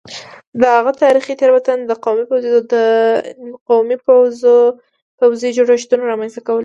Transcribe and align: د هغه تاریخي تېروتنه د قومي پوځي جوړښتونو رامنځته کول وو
د 0.61 0.63
هغه 0.77 0.91
تاریخي 1.03 1.33
تېروتنه 1.41 1.83
د 1.85 1.91
قومي 3.69 3.97
پوځي 5.19 5.49
جوړښتونو 5.57 6.09
رامنځته 6.11 6.41
کول 6.45 6.55
وو 6.55 6.59